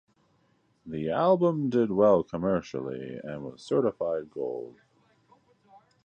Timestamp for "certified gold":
3.61-4.77